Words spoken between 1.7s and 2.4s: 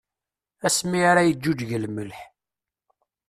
lmelḥ.